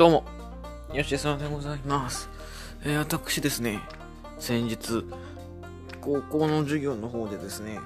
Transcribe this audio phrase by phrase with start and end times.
[0.00, 0.24] どうも、
[0.94, 2.30] 吉さんでございます。
[2.84, 3.80] えー、私ですね、
[4.38, 5.04] 先日、
[6.00, 7.78] 高校の授業の方でですね、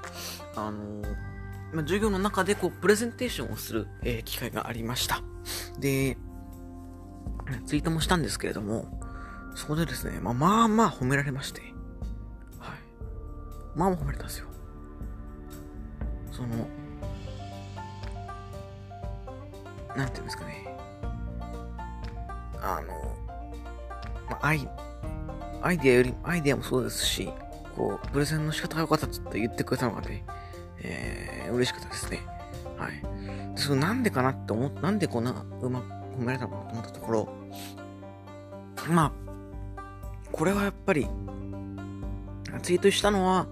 [0.54, 1.02] あのー
[1.72, 5.22] まあ、授業の中でこう、プレゼンテーションをする、えー機会がありました。
[5.80, 6.16] で、
[7.66, 8.86] ツイートもしたんですけれども、
[9.56, 11.62] そこでですね、まあまあまあ褒められまして、
[12.60, 12.78] はい。
[13.74, 14.46] まあまあ褒められたんですよ。
[16.30, 16.68] その、
[19.96, 20.73] なんていうんですかね。
[22.64, 23.16] あの、
[24.30, 24.68] まあ、アイ、
[25.62, 27.30] アイデアより、アイデアもそうですし、
[27.76, 30.24] こう、プレゼンの仕方が良かったって言ってくれたのがね、
[30.82, 32.20] えー、嬉しかったですね。
[32.78, 33.02] はい。
[33.56, 35.86] そのなんでかなって思っなんでこんなうまく
[36.16, 37.28] 褒められたのかと思ったところ、
[38.88, 39.12] まあ、
[40.32, 41.06] これはやっぱり、
[42.62, 43.46] ツイートしたのは、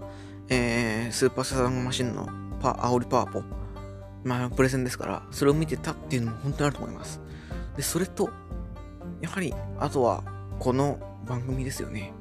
[0.49, 2.27] えー、スーパーサザンマシンの
[2.59, 3.43] パ、煽りパワポ。
[4.23, 7.19] まあ、プレゼンですから、それを見てたっていうのも本当にあると思います。
[7.75, 8.29] で、それと、
[9.21, 10.23] やはり、あとは、
[10.59, 12.13] この番組ですよね。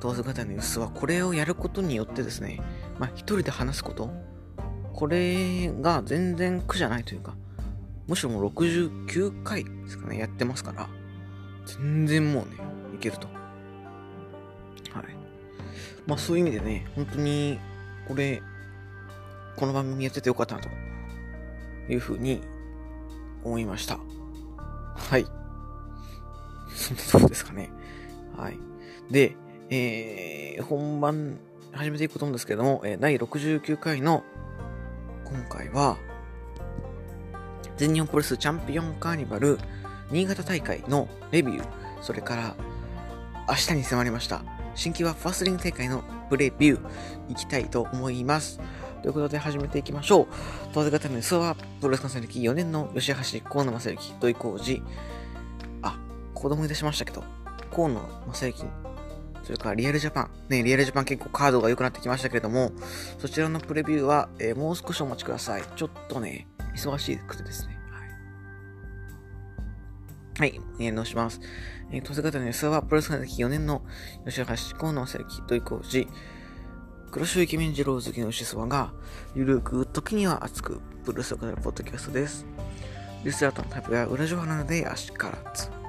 [0.00, 2.60] どうせ方のニュースは、これをやることによってですね、
[2.98, 4.10] まあ、一人で話すこと、
[4.92, 7.34] これが全然苦じゃないというか、
[8.06, 10.88] むしろもう69回ですかね、やってますから、
[11.64, 12.56] 全然もうね、
[12.94, 13.26] いけると。
[13.28, 13.32] は
[15.02, 15.04] い。
[16.06, 17.58] まあそういう意味でね、本当に、
[18.08, 18.42] これ、
[19.56, 20.68] この番組やっててよかったなと
[21.88, 22.40] いうふうに
[23.44, 23.98] 思いました。
[24.96, 25.39] はい。
[26.96, 27.70] そんなとこですかね。
[28.36, 28.58] はい。
[29.10, 29.36] で、
[29.70, 31.38] えー、本番
[31.72, 34.24] 始めていくと思うんですけども、えー第69回の
[35.24, 35.96] 今回は、
[37.76, 39.58] 全日本プロレスチャンピオンカーニバル
[40.10, 41.64] 新潟大会のレビュー、
[42.02, 42.56] それから
[43.48, 44.44] 明日に迫りました
[44.74, 48.60] 新規はファースリング大会のプレビューいきたいと思います。
[49.02, 50.26] ということで始めていきましょう。
[50.72, 54.82] 当然方の予想は、プロレス観戦歴4年の吉橋河野正幸、土井浩二、
[56.40, 57.22] 子供い出しましたけど、
[57.70, 58.66] 河野正幸、
[59.42, 62.72] それからリアルジャパン、ね、リアルジャパン結構カードが良くなってきましたけれども、
[63.18, 65.62] そちらのプレビューは、えーもう少しお待ちください。
[65.76, 67.78] ちょっとね、忙しくてですね。
[70.38, 70.50] はい。
[70.50, 71.40] はい、えー、直します。
[71.92, 73.82] えー、当選方の予想は、プロレス観歴4年の
[74.24, 76.08] 吉橋河野正幸、土井浩二、
[77.10, 78.94] 黒潮イケメン二郎好きの牛そばが、
[79.34, 82.46] ゆるく、時には熱く、プロレスを語るポッドキャストです。
[83.24, 85.79] リスラートのタイプが裏情報なので、足からず。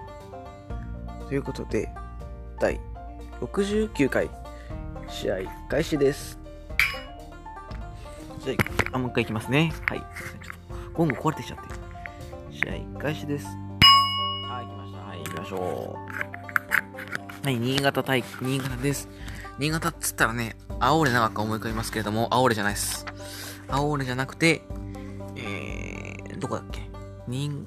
[1.32, 1.88] ということで、
[2.60, 2.78] 第
[3.40, 4.30] 69回、
[5.08, 5.38] 試合
[5.70, 6.38] 開始です。
[8.44, 8.54] じゃ
[8.92, 9.72] あ、あもう一回いきますね。
[9.88, 10.00] はい。
[10.00, 10.08] ちょっ
[10.90, 11.60] とゴング壊れてきちゃっ
[12.50, 12.54] て。
[12.54, 13.46] 試合開始です。
[13.46, 15.00] はい、来ました。
[15.00, 15.96] はい、行きましょ
[17.44, 17.46] う。
[17.46, 19.08] はい、新潟対、新潟です。
[19.58, 23.06] 新潟っつったらね、青俺長く思い浮かびますけれども、青俺じゃないです。
[23.70, 24.64] 青俺じゃなくて、
[25.38, 26.82] えー、どこだっけ？
[27.30, 27.66] 新、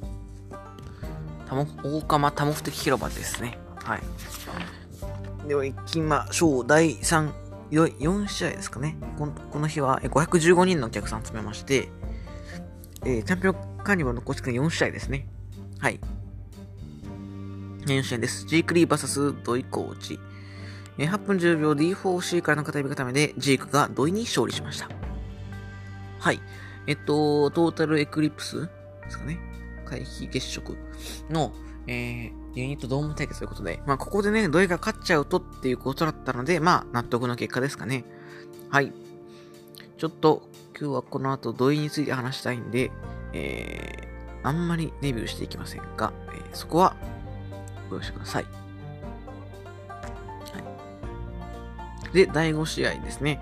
[1.44, 3.58] たも、大釜多目的広場ですね。
[3.76, 4.02] はい。
[5.48, 6.66] では行きましょう。
[6.66, 7.30] 第3、
[7.70, 8.96] 4試合ですかね。
[9.18, 11.88] このこの日は515人のお客さん集めまして、
[13.04, 13.54] えー、チャンピオン
[13.84, 15.26] カーニバルの公式の4試合ですね。
[15.78, 16.00] はい。
[17.86, 18.46] 4試合です。
[18.46, 20.18] ジークリー VS ドイコーチ。
[20.96, 24.88] えー8分10秒 D4C からの片指固めでジークがドイに勝利しました。
[26.20, 26.40] はい。
[26.86, 28.68] えっと、トータルエクリプス
[29.02, 29.38] ですかね。
[29.84, 30.76] 回避月食
[31.30, 31.52] の、
[31.86, 38.04] えー、ユニットドーム対決ということで、まあ、ここでね、ドイが勝っちゃうとっていうことだったので、まあ、納得の結果ですかね。
[38.70, 38.92] はい。
[39.98, 42.90] ちょっと、今日はこの後、ドイについて話したいんで、
[43.32, 46.94] えー、あんまりレビューしていきませんが、えーそこは、
[47.90, 48.44] ご容赦ください。
[48.44, 48.48] は
[52.10, 52.14] い。
[52.14, 53.40] で、第5試合ですね。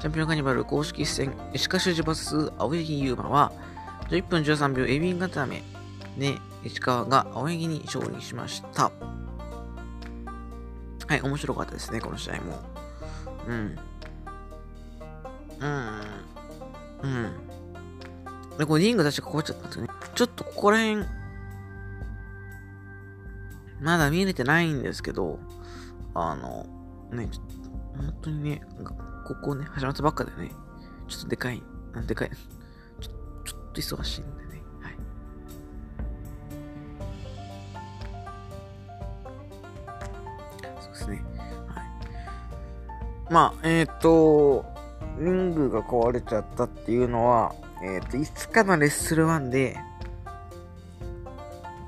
[0.00, 3.52] チャンピオンカニバル公式戦、石川修司 VS 青柳優馬は、
[4.10, 5.62] 11分13秒エビン固め
[6.18, 8.90] で、石川が青柳に勝利しました。
[11.08, 12.60] はい、面白かったですね、この試合も。
[13.46, 13.78] うん。
[15.60, 16.00] うん。
[17.02, 17.52] うん。
[18.58, 19.90] で、これリング確かこうっちゃったんですよね。
[20.14, 21.06] ちょっとここら辺、
[23.80, 25.38] まだ見れてないんですけど、
[26.14, 26.66] あの、
[27.10, 27.52] ね、ちょっと、
[28.02, 28.62] 本当にね、
[29.26, 30.52] ここね、始まったばっかでね、
[31.08, 31.62] ちょっとでかい、
[32.06, 32.30] でかい、
[33.00, 33.10] ちょ
[33.44, 34.51] ちょっと忙しいんでね、
[43.32, 44.66] まあ、えっ、ー、と、
[45.18, 49.78] リングが壊れちゃったっていうのは、えっ、ー、と、いつかのレッスル1で、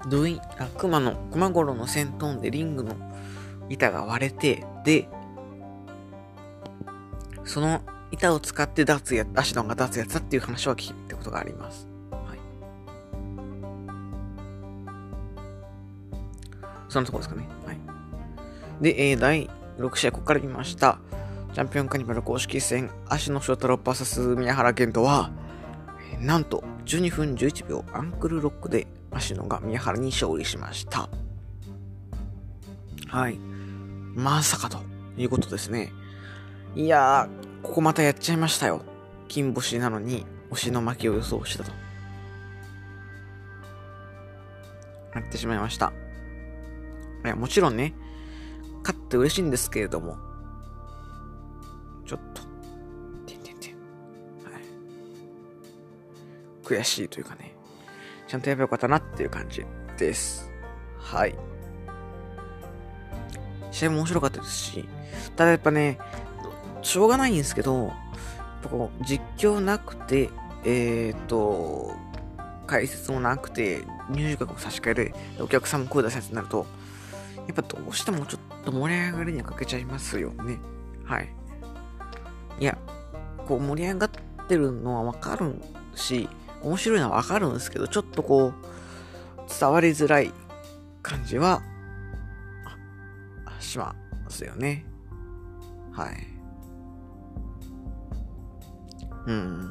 [0.08, 2.94] ドイあ、熊の、熊五郎の戦闘でリングの
[3.68, 5.06] 板が割れて、で、
[7.44, 11.86] その板を使ってダーツや、アシドンがダーツやったっていう話は聞いたことがあります。
[12.10, 12.38] はい。
[16.88, 17.46] そんなところですかね。
[17.66, 17.78] はい。
[18.80, 20.98] で、えー、第6試合、ここから見ました。
[21.54, 25.30] チャンピオンカニバル公式戦、足野翔太郎 VS 宮原健人は、
[26.18, 31.08] なんと12分11秒アンクルロックで足野が宮原に勝利しました。
[33.06, 33.38] はい。
[34.16, 34.78] まさかと
[35.16, 35.92] いうことですね。
[36.74, 38.82] いやー、ここまたやっちゃいましたよ。
[39.28, 41.70] 金星なのに、推しの負けを予想したと。
[45.14, 45.92] なってしまいました。
[47.24, 47.94] いや、もちろんね、
[48.82, 50.33] 勝って嬉しいんですけれども、
[52.06, 52.42] ちょっと、
[53.26, 53.72] てんてんてん。
[53.72, 53.76] は
[54.58, 54.62] い。
[56.64, 57.54] 悔しいというかね、
[58.26, 59.64] ちゃんとやればよかったなっていう感じ
[59.98, 60.50] です。
[60.98, 61.34] はい。
[63.70, 64.88] 試合も面白かったですし、
[65.36, 65.98] ただやっぱね、
[66.82, 67.92] しょうがないんですけど、
[68.70, 70.30] こう実況なくて、
[70.64, 71.92] えっ、ー、と、
[72.66, 76.66] 解説もなくて、入場額も差し替える、お客さんも声出せってなると、
[77.46, 80.58] やっぱどうしてもちょっと盛り上がりには欠けちゃいますよね。
[81.04, 81.28] はい。
[82.60, 82.78] いや、
[83.46, 84.10] こう盛り上がっ
[84.48, 85.60] てるのはわかる
[85.94, 86.28] し、
[86.62, 88.52] 面白いのはわかるんですけど、ちょっとこう、
[89.60, 90.32] 伝わりづらい
[91.02, 91.62] 感じは、
[93.60, 93.94] しま
[94.28, 94.86] すよね。
[95.92, 96.26] はい。
[99.26, 99.70] うん。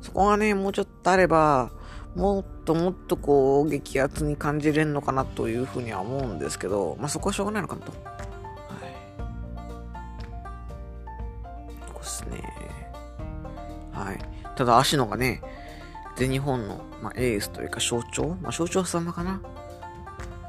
[0.00, 1.70] そこがね、もうちょっとあれば、
[2.16, 8.09] もっともっとこう、激アツに感じれるのかなというふうには思うんですけど、まあそこはしょうがないのかなと。
[14.60, 15.40] ただ、芦野がね、
[16.16, 19.40] 全日本の、まあ、エースというか象徴まあ象徴様かな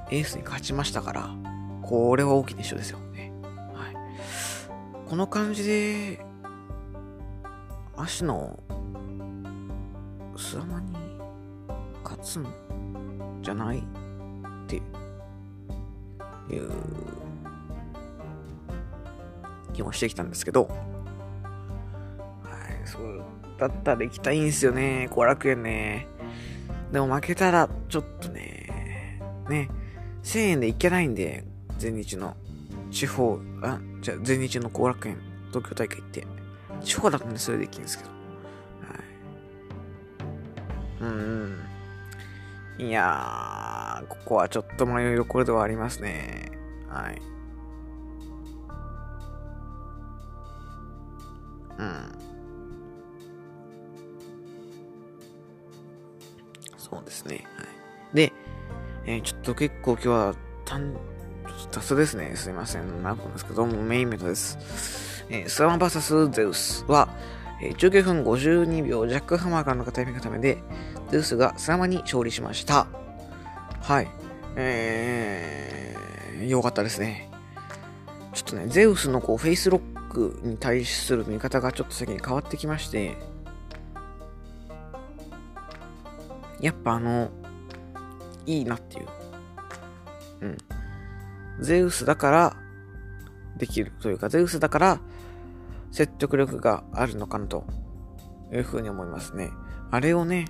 [0.09, 1.29] エースに勝ちましたから、
[1.81, 3.31] これは大きな一緒ですよね。
[3.73, 3.95] はい。
[5.07, 6.25] この感じで、
[7.95, 8.59] 芦野、
[10.35, 10.93] スアマに
[12.03, 12.47] 勝つん
[13.41, 13.81] じゃないっ
[14.67, 14.79] てい
[16.57, 16.69] う
[19.71, 20.75] 気もしてきたんですけど、は
[22.83, 23.23] い、そう
[23.61, 26.07] だったら行きたいんですよね、後楽園ね。
[26.91, 29.69] でも負けたら、ちょっとね、ね、
[30.23, 31.43] 1000円で行けないんで、
[31.77, 32.35] 全日の
[32.89, 35.19] 地方、あ、じゃ全日の後楽園、
[35.49, 36.25] 東京大会行って。
[36.81, 38.09] 地方だったんでそれできるんですけど。
[38.09, 38.15] は
[40.97, 41.67] いうん。
[42.79, 46.51] いやー、ここはちょっと迷いどころではありますね。
[46.89, 47.21] はい。
[51.77, 52.20] うん。
[56.91, 57.45] そうですね。
[57.55, 58.15] はい。
[58.15, 58.33] で、
[59.05, 60.35] えー、ちょっと結構今日は、
[60.65, 60.93] たん、
[61.71, 62.33] 雑ですね。
[62.35, 63.01] すいません。
[63.01, 65.25] なんですけど、メインメタです。
[65.29, 67.07] えー、スワン VS ゼウスは、
[67.61, 70.61] えー、19分52秒ジャックハマーからのタイミングのためで、
[71.09, 72.87] ゼウスがスラマに勝利しました。
[73.79, 74.09] はい。
[74.57, 77.31] えー、よかったですね。
[78.33, 83.17] ちょっとね、ゼウスのこう、フェイスロックに対する見方がちょっと先に変わってきまして、
[86.61, 87.29] やっぱあの、
[88.45, 89.07] いいなっていう。
[90.41, 90.57] うん。
[91.59, 92.55] ゼウスだから
[93.57, 94.99] できるというか、ゼウスだから
[95.91, 97.65] 説得力があるのかなと
[98.53, 99.51] いうふうに思いますね。
[99.89, 100.45] あれをね、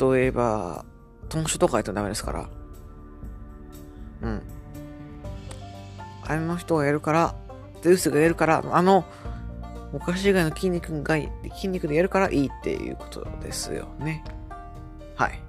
[0.00, 0.84] 例えば、
[1.28, 2.48] トンシュとかやったらダメですから。
[4.22, 4.42] うん。
[6.22, 7.34] あれの人がやるから、
[7.82, 9.04] ゼウスがやるから、あの、
[9.92, 11.16] お菓子以外の筋肉が、
[11.54, 14.24] 筋肉でやるからいいっていうことですよね。
[15.16, 15.40] はい。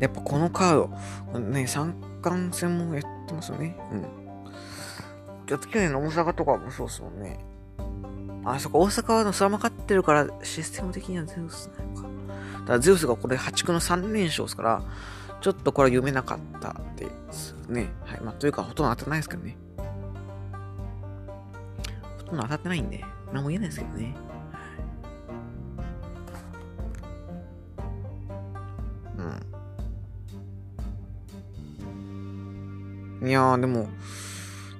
[0.00, 0.88] やっぱこのカー
[1.32, 3.76] ド、ね、三冠戦もやってますよね。
[3.92, 4.06] うん。
[5.46, 7.38] 去年の大阪とかもそうですもんね。
[8.44, 12.08] あ、そこ、大阪はのそれ勝ってるから、システム的にはゼウスなのか。
[12.66, 14.82] だゼウスがこれ破竹の3連勝ですから、
[15.40, 17.88] ちょっとこれは読めなかったですね。
[18.04, 18.20] はい。
[18.20, 19.56] まあ、というか、ほとんど当たってないですけどね。
[22.18, 24.14] ほとんど当たってないんで、何も言えないですけどね。
[33.20, 33.88] うんいやー、でも、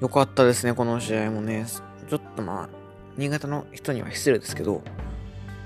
[0.01, 1.67] よかったですね、この試合もね。
[2.09, 2.69] ちょっとまあ、
[3.17, 4.83] 新潟の人には失礼ですけど、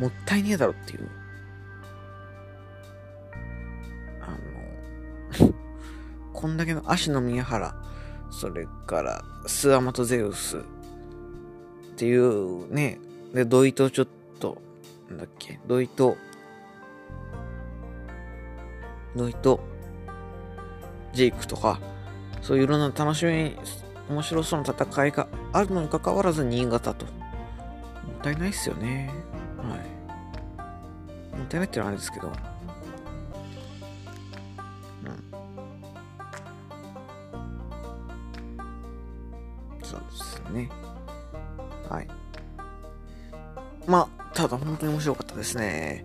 [0.00, 1.08] もったいねえだろっていう。
[4.20, 4.30] あ
[5.40, 5.54] の、
[6.34, 7.74] こんだけの足の宮原、
[8.30, 10.58] それからスアマとゼウス
[11.94, 12.98] っていうね、
[13.32, 14.08] で、土井とちょっ
[14.40, 14.60] と、
[15.08, 16.16] なんだっけ、土井と、
[19.14, 19.60] 土井と、
[21.12, 21.78] ジェイクとか、
[22.42, 23.56] そういういろんな楽しみ、
[24.08, 27.06] 面白そうな戦いがあるのにかかわらず新潟と。
[27.06, 27.10] も
[28.18, 29.12] ったいないっすよね。
[29.56, 31.38] はい。
[31.38, 32.26] もったいないってのはあれですけど。
[32.26, 32.34] うん。
[39.84, 40.68] そうですね。
[44.44, 46.04] ただ本当に面白かったですね。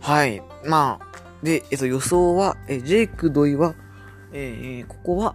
[0.00, 0.42] はい。
[0.66, 1.06] まあ、
[1.42, 3.74] で、えっと、予想は、え、ジェイク・ドイは、
[4.30, 5.34] えー、ここは、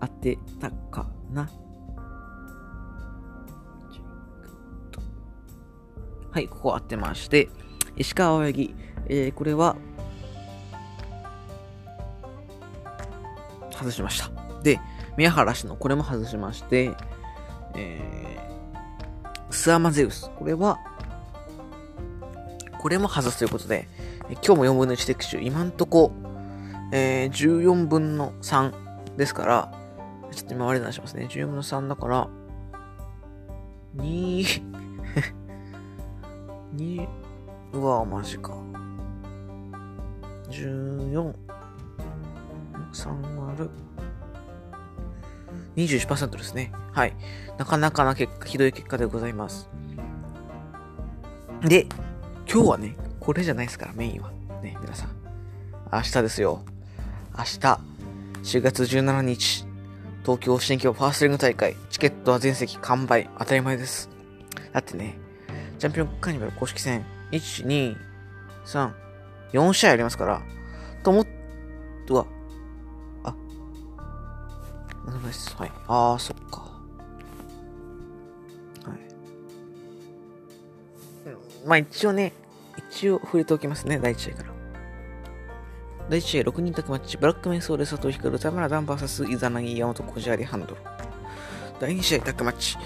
[0.00, 1.50] 当てたかな。
[6.30, 7.48] はい、ここ合ってまして、
[7.96, 8.76] 石川青柳、
[9.08, 9.76] えー、これは、
[13.72, 14.30] 外しました。
[14.62, 14.78] で、
[15.16, 16.92] 宮原氏のこれも外しまして、
[17.74, 18.49] えー、
[19.50, 20.78] スアマゼウス、これは、
[22.80, 23.88] これも外すということで、
[24.28, 26.12] 今日も4分の1的中、今んとこ、
[26.92, 29.72] えー、14分の3ですから、
[30.32, 31.26] ちょっと今割り出しますね。
[31.28, 32.28] 14分の3だから、
[33.96, 34.62] 2、
[36.76, 37.08] 2、
[37.72, 38.52] うわ、マジか。
[40.48, 41.34] 14、
[42.92, 43.70] 3割る、
[45.86, 46.72] 21%ですね。
[46.92, 47.14] はい。
[47.58, 49.68] なかなかな結果、ひどい結果でございます。
[51.62, 51.86] で、
[52.52, 54.30] 今日はね、これじゃないですから、メインは。
[54.62, 55.10] ね、皆さん。
[55.92, 56.62] 明日ですよ。
[57.36, 57.80] 明日、
[58.42, 59.66] 4月17日、
[60.22, 64.08] 東京新京ファーストリング大会、チケットは全席完売、当たり前です。
[64.72, 65.18] だってね、
[65.78, 67.96] チャンピオンカーニバル公式戦、1、2、
[68.66, 68.92] 3、
[69.52, 70.42] 4試合ありますから、
[71.02, 71.26] と思っ、
[72.08, 72.26] うわ、
[75.58, 75.72] はい。
[75.86, 76.60] ああ、そっか。
[76.60, 76.66] は
[78.94, 78.98] い。
[81.66, 82.32] まあ一応ね、
[82.90, 84.50] 一応触れておきますね、第1試合から。
[86.08, 90.76] 第1試合6人宅マッチ、ブラックメンソーレ佐藤光、田村ダンバーサスイザナギ、ヤオト、コジアリ、ハンドル。
[91.78, 92.76] 第2試合宅マッチ、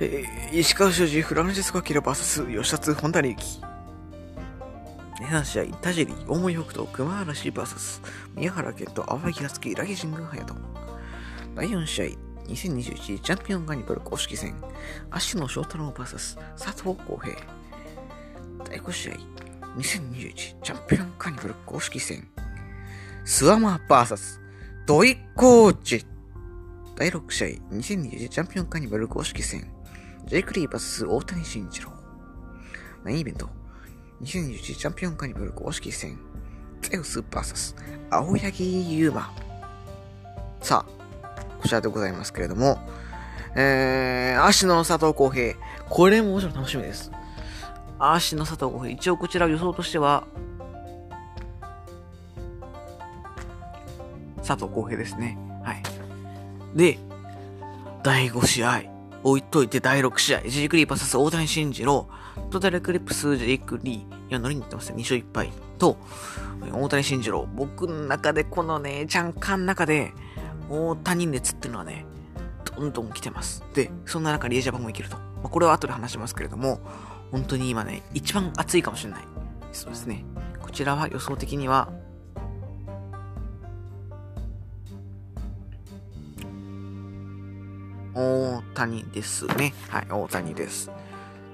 [0.00, 3.60] えー、石川修司、フランシスコ・アキラバーサス吉田津、本田隆之。
[5.20, 8.02] 第3試合、田尻、大森北斗、熊ーサス
[8.34, 10.87] 宮原健と淡木夏樹、ラゲジング・隼人。
[11.58, 14.54] 第4試合、2021チャンピオンガニバル公式戦、
[15.10, 17.34] 芦野翔太郎 VS 佐藤浩平。
[18.64, 19.14] 第5試合、
[19.76, 22.28] 2021チャンピオンカニバル公式戦、
[23.24, 24.38] スワマー VS
[24.86, 26.06] ドイコーチ。
[26.94, 29.68] 第6試合、2021チャンピオンカニバル公式戦、
[30.26, 31.90] ジェイク・リーバス大谷慎次郎。
[33.02, 33.48] メインイベント、
[34.22, 36.20] 2021チャンピオンカニバル公式戦、
[36.82, 37.74] ゼウス VS
[38.10, 39.32] 青柳優馬。
[40.60, 40.97] さあ、
[41.60, 42.78] こちらでございますけれども、
[43.54, 45.54] えー、足の佐藤浩平。
[45.88, 47.10] これももちろん楽しみです。
[47.98, 48.90] 足の佐藤浩平。
[48.90, 50.24] 一応こちら予想としては、
[54.48, 55.36] 佐藤浩平ですね。
[55.62, 55.82] はい。
[56.74, 56.98] で、
[58.02, 58.82] 第5試合、
[59.22, 62.08] 置いといて第6試合、ジークリーパス大谷慎次郎、
[62.50, 64.96] トータルクリップスジェイクリー、いや、乗りに行ってますね。
[64.96, 65.98] 2勝1敗と、
[66.72, 67.46] 大谷慎次郎。
[67.54, 70.12] 僕の中でこのね、ジャンカンの中で、
[70.68, 72.04] 大谷熱っていうのはね、
[72.76, 73.64] どんどん来てます。
[73.74, 75.16] で、そんな中、リエジャパンもいけると。
[75.16, 76.80] まあ、これは後で話しますけれども、
[77.30, 79.22] 本当に今ね、一番熱いかもしれない。
[79.72, 80.24] そうですね。
[80.60, 81.90] こちらは予想的には、
[88.14, 89.72] 大谷ですね。
[89.88, 90.90] はい、大谷です。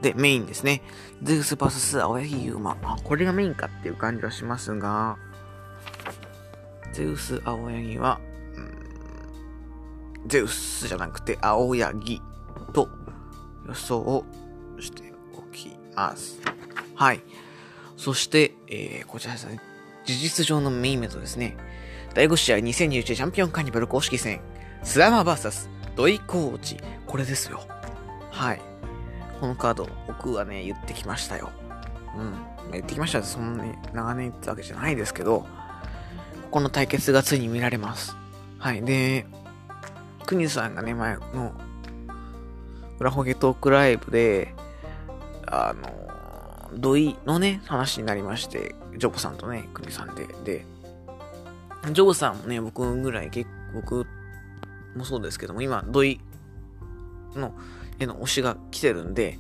[0.00, 0.82] で、メインですね。
[1.22, 2.76] ゼウス VS 青柳優馬。
[2.82, 5.16] あ、これがメインかっていう感じはしますが、
[6.92, 8.20] ゼウス青柳は、
[10.26, 12.20] ゼウスじゃなくて青柳
[12.72, 12.88] と
[13.66, 14.24] 予想を
[14.80, 16.40] しておきます。
[16.94, 17.20] はい。
[17.96, 19.60] そして、えー、こちらですね。
[20.04, 21.56] 事実上のメインメントですね。
[22.14, 24.40] 第5試合2021チャンピオンカーニバル公式戦、
[24.82, 26.76] スラマー VS 土井コーチ。
[27.06, 27.60] これですよ。
[28.30, 28.60] はい。
[29.40, 31.50] このカード、僕はね、言ってきましたよ。
[32.16, 32.34] うん。
[32.72, 35.46] 言ってきましたそんなに長年言ったわけじゃないですけど、こ
[36.50, 38.16] この対決がついに見られます。
[38.58, 38.82] はい。
[38.82, 39.26] で、
[40.26, 41.52] クニさんがね、前の、
[42.98, 44.54] 裏ホゲトークライブで、
[45.46, 50.66] あの、土井のね、話になりまして、ジョブさんとね、クニさんで、で、
[51.92, 53.30] ジョブさんもね、僕ぐらい、
[53.74, 54.06] 僕
[54.96, 56.20] もそうですけども、今、土井
[57.34, 57.54] の
[57.98, 59.38] への推しが来てるんで、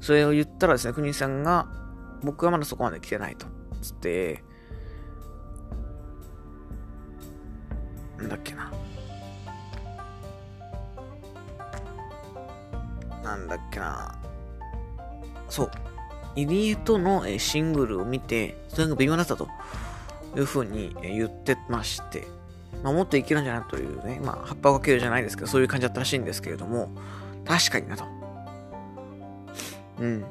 [0.00, 1.66] それを言ったらですね、国さんが、
[2.22, 3.46] 僕はまだそこまで来てないと。
[3.82, 4.42] つって、
[8.18, 8.72] なんだっけな。
[13.24, 14.14] なんだっけな。
[15.48, 15.70] そう。
[16.36, 19.48] 入江とのシングルを見て、それが微妙だったと
[20.36, 22.26] いうふうに言ってまして、
[22.82, 26.90] まあ、もっといけるんじゃないというね、まあ、葉っぱをかけるじゃないですけど、そういう感じだったらしいんですけれども、
[27.44, 28.04] 確かになと。
[30.00, 30.24] うん。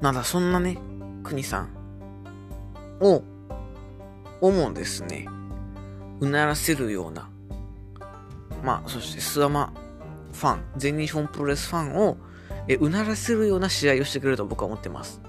[0.00, 0.78] なんだ、そんなね、
[1.24, 1.68] 国さん
[3.00, 3.22] を、
[4.40, 5.26] をもですね、
[6.20, 7.28] うならせるような、
[8.62, 9.72] まあ、そしてスワマ
[10.32, 12.16] ファン、全日本プロレスファンを
[12.68, 15.20] えうならせるような試合をしてくれると僕は思ってます。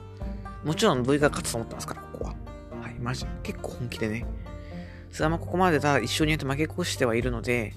[0.63, 2.35] もちろん V が勝つと思ってますから、ここは。
[2.81, 4.25] はい、マジ、結構本気でね。
[5.11, 7.73] スワマここまでだ一緒にやって負け越してはいるので、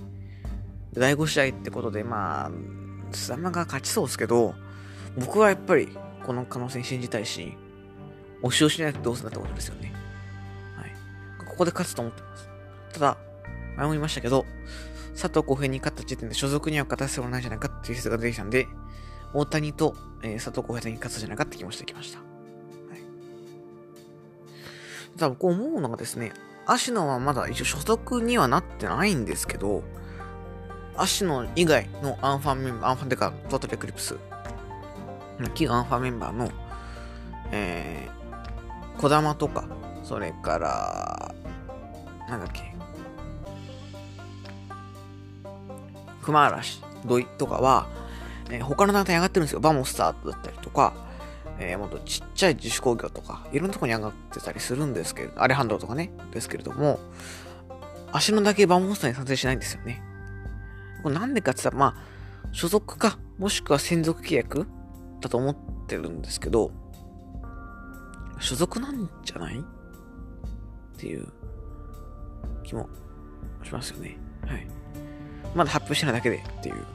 [0.95, 2.51] 第5試合ってことで、まあ、
[3.13, 4.55] スワマが勝ちそうですけど、
[5.19, 5.89] 僕はやっぱり
[6.25, 7.57] この可能性信じたいし、
[8.43, 9.93] 押しをしないとどうするんだってことですよね。
[10.77, 10.93] はい。
[11.47, 12.49] ここで勝つと思ってます。
[12.93, 13.17] ただ、
[13.77, 14.47] 前も言いましたけど、
[15.17, 18.69] 佐藤浩平に勝った時点で所属には勝たせてもないじゃないかっていう説が出てきたんで、
[19.33, 22.19] 大谷と、えー、佐藤耕平に勝つじゃないかって気もしてきました。
[22.19, 22.29] はい。
[25.19, 26.33] ただ僕思うのがですね、
[26.67, 29.83] 芦野はまだ一応所属にはなってないんですけど、
[30.97, 34.17] 芦野以外のアンファンメンバー、アンファンデカ、トータルエクリプス、
[35.55, 36.51] 旧アンファンメンバーの、
[37.53, 39.65] えー、児玉とか、
[40.03, 41.35] それから、
[42.29, 42.76] なんだっけ、
[46.27, 47.87] 熊嵐、土井とかは、
[48.51, 49.61] えー、他の団体上がってるんですよ。
[49.61, 50.93] バモスターだったりとか、
[51.59, 56.99] えー、もっとちっちゃい自主興行とか、いろんなとこに上がってたりするんですけれど、アレハンドロとかね、ですけれども、
[58.13, 60.03] 芦野だけバモスターに参戦しないんですよね。
[61.03, 64.67] これなんでかって言ったら、まあ、所属か、もしくは専属契約
[65.21, 65.57] だと思っ
[65.87, 66.73] てるんですけど、
[68.41, 69.61] 所属なんじゃない？
[69.61, 69.63] っ
[70.99, 71.29] ていう
[72.65, 72.89] 気も
[73.63, 74.19] しますよね。
[74.47, 74.67] はい。
[75.57, 76.87] まだ発表してないだけでっていう。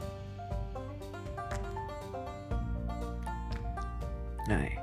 [4.48, 4.78] はい。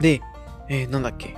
[0.00, 0.20] で、
[0.68, 1.36] えー、なんだっけ。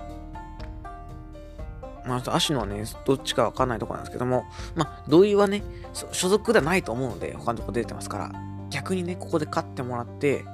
[2.07, 5.62] まあ、足のね、どっちかわかんないところなんですけども、まあ、同意はね、
[5.93, 8.33] 所属ではないと思うので、他のとこ出てますから、
[8.71, 10.44] 逆にね、ここで勝ってもらって、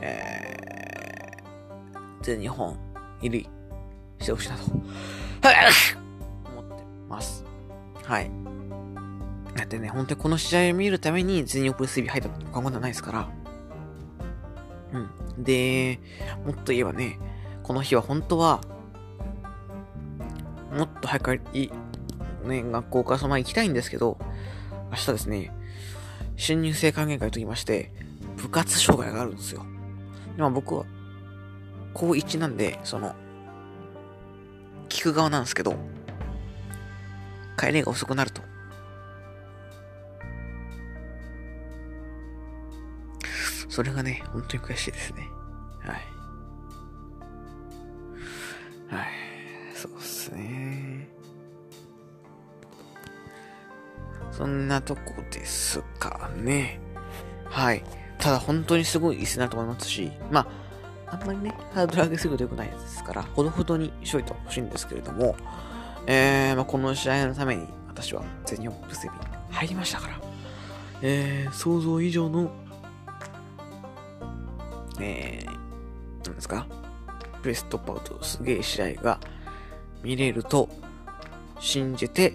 [0.00, 2.78] えー、全日本
[3.20, 3.48] 入り
[4.18, 4.64] してほしいなと、
[6.56, 7.44] 思ってます。
[8.04, 8.30] はい。
[9.56, 13.28] だってね、本当にこの試合を見るために全日本プレス TV 入ったと考えはないですから、
[14.92, 15.44] うん。
[15.44, 16.00] で、
[16.44, 17.18] もっと言えばね、
[17.62, 18.60] この日は本当は、
[20.72, 21.70] もっと早くい、
[22.44, 24.18] ね、学校からそのまま行きたいんですけど、
[24.90, 25.52] 明日ですね、
[26.36, 27.92] 新入生歓迎会と言いまして、
[28.36, 29.64] 部活障害があるんですよ。
[30.36, 30.84] でも僕は、
[31.94, 33.14] 高1なんで、その、
[34.88, 35.76] 聞く側なんですけど、
[37.58, 38.51] 帰りが遅くなると。
[43.72, 45.30] それがね、本当に悔しいですね。
[45.80, 45.96] はい。
[48.94, 49.06] はい。
[49.74, 51.08] そうっすね。
[54.30, 56.80] そんなとこですかね。
[57.46, 57.82] はい。
[58.18, 60.46] ただ本当にすごい椅子なと思いますし、ま
[61.06, 65.34] あ、あんまりね、ハードル上げすぎると良くないですから、ほどほどにしといてほしいんですけれども、
[66.06, 69.10] えー、まあ、この試合のために私は全日本プレスビ
[69.50, 70.20] 入りましたから、
[71.00, 72.52] えー、想像以上の
[75.02, 76.66] えー、なんですか？
[77.42, 79.18] プレストップアウトすげえ試合が
[80.02, 80.68] 見れると
[81.58, 82.34] 信じて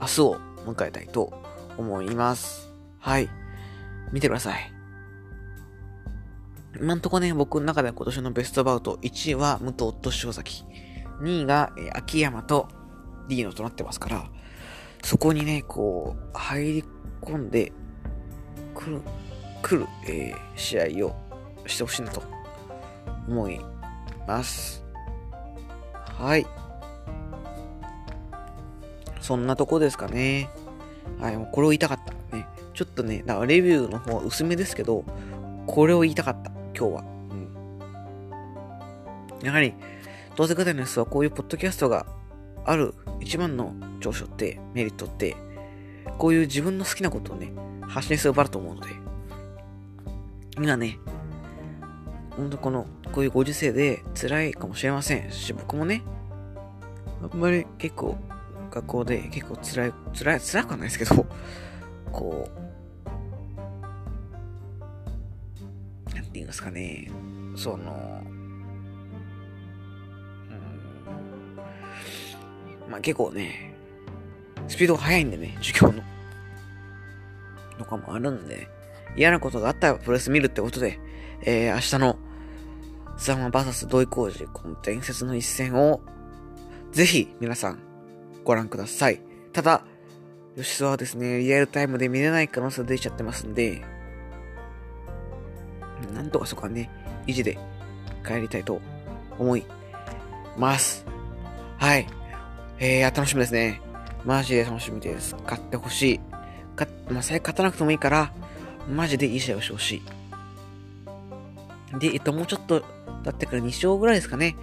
[0.00, 1.32] 明日を迎えたいと
[1.78, 2.72] 思います。
[2.98, 3.28] はい。
[4.12, 4.72] 見てください。
[6.80, 10.64] 今んとこね、僕の中では今年のベストバウト1位は武藤と塩崎。
[11.20, 12.68] 2位が、え、秋山と
[13.28, 14.30] ディーノとなってますから、
[15.02, 16.84] そこにね、こう、入り
[17.20, 17.72] 込んで
[18.74, 19.02] くる、
[19.62, 21.16] 来る、えー、試合を
[21.68, 22.22] してほしいなと
[23.28, 23.60] 思い
[24.26, 24.82] ます。
[26.18, 26.46] はい。
[29.20, 30.48] そんなとこですかね。
[31.20, 32.36] はい、もうこれを言いたかった。
[32.36, 32.46] ね。
[32.74, 35.04] ちょっとね、だからレビューの方は薄めですけど、
[35.66, 36.50] これを言いたかった。
[36.76, 37.04] 今日は。
[39.40, 39.46] うん。
[39.46, 39.74] やはり、
[40.36, 42.06] どうせ方のスはこういうポッドキャストが
[42.64, 45.36] ある一番の長所って、メリットって、
[46.18, 47.52] こういう自分の好きなことをね、
[47.82, 48.88] 発信する場だと思うので、
[50.56, 50.98] 今ね、
[52.38, 56.04] 本当この、こういうご時世で辛いかもしれませんし、僕もね、
[57.20, 58.16] あんまり結構、
[58.70, 61.26] 学校で結構辛い、辛い、辛くはないですけど、
[62.12, 62.48] こ
[66.06, 67.10] う、なんて言うんですかね、
[67.56, 68.22] その、
[72.86, 73.74] うん、まあ結構ね、
[74.68, 76.04] スピードが速いんでね、授業の、
[77.78, 78.68] とかもあるんで、
[79.16, 81.00] 嫌なことがあったらプレス見るってことで、
[81.42, 82.27] えー、明日の
[83.18, 86.00] ザマ VS 土井工事、この伝説の一戦を、
[86.92, 87.80] ぜひ皆さん
[88.44, 89.20] ご覧ください。
[89.52, 89.82] ただ、
[90.56, 93.82] 吉沢はですね、リアルタイムで見れない可能性出ちゃってますんで、
[96.14, 96.90] なんとかそこはね、
[97.26, 97.58] 維持で
[98.24, 98.80] 帰りたいと
[99.36, 99.64] 思い
[100.56, 101.04] ます。
[101.76, 102.06] はい。
[102.78, 103.82] えー、楽しみですね。
[104.24, 105.34] マジで楽しみです。
[105.42, 106.20] 勝ってほしい。
[106.76, 108.32] かまあ、最悪勝たなくてもいいから、
[108.88, 110.02] マジでいい試合をしてほしい。
[111.98, 112.97] で、えっと、もうちょっと
[113.32, 114.56] 経ってから2勝ぐらいですかね。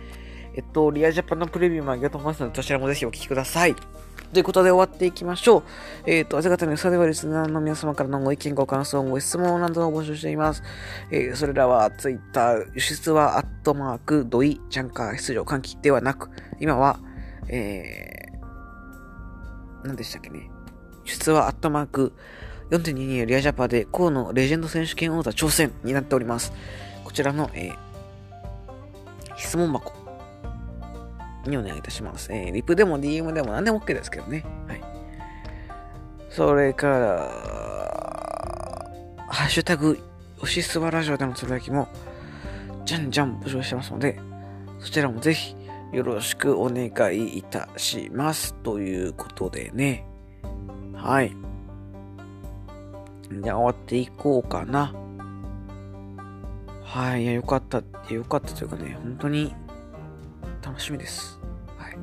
[0.56, 3.76] えっと、リアジャパンのプレビューも上げようと思いますので、そちらもぜひお聞きください。
[4.34, 5.64] ということで終わっていきましょう。
[6.06, 10.64] えっ、と、朝方のさではリスナーの皆様からのご意見、ご感想、ご質問などを募集しています。
[11.12, 17.00] えーそれらはツイッター、輸出はアットマーク、ドイ、ジャンカー、出場、換気ではなく、今は、
[17.50, 20.50] えー、何でしたっけね。
[21.06, 22.14] 輸出はアットマーク、
[22.72, 26.54] 4.22リアジャパで、河野レジェンド選手権王座挑戦になっております。
[27.04, 27.85] こちらの、えー
[29.38, 29.94] 質問箱
[31.50, 32.32] にお願いいたします。
[32.34, 34.46] えーリプでも DM でも何でも OK ですけどね。
[34.68, 34.82] はい。
[36.30, 37.30] それから、
[39.30, 40.00] ハッシュタグ、
[40.42, 41.88] おしすばラジオでのつぶやきも、
[42.86, 44.20] じゃんじゃん募集してますので、
[44.80, 45.56] そちらもぜひ
[45.92, 48.54] よろしくお願いいたします。
[48.56, 50.06] ということでね。
[50.94, 51.36] はい。
[53.32, 54.94] じゃあ終わっていこうかな。
[56.96, 57.24] はい。
[57.24, 57.84] いや、よかった。
[58.10, 59.54] よかったというかね、本当に
[60.64, 61.38] 楽しみです。
[61.78, 61.98] はい。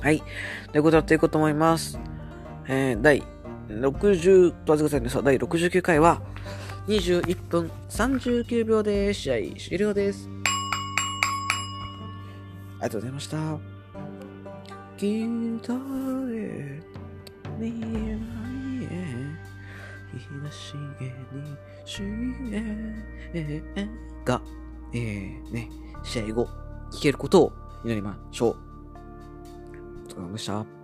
[0.00, 0.22] はい。
[0.70, 1.98] ということでやっていこうと思います。
[2.68, 3.24] えー、第
[3.68, 6.22] 60、とわずかさんの第69回は、
[6.86, 10.30] 21分39秒で試合終了です。
[12.78, 13.58] ありがとうございました。
[20.16, 22.02] 悲しげにし
[23.32, 23.88] え
[24.24, 24.40] が、
[24.92, 25.68] えー、ね、
[26.02, 26.48] 試合後、
[26.92, 27.52] 聞けることを
[27.84, 28.56] 祈りましょう。
[30.06, 30.75] お疲れ様でした。